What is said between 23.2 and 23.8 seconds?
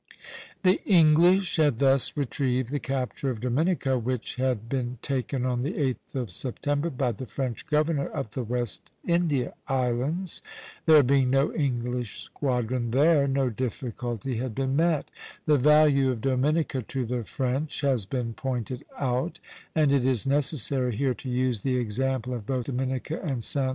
and Sta.